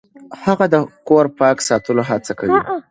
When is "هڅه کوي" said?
2.09-2.57